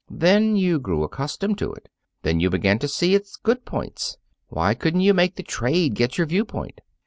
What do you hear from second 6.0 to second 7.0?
your viewpoint?"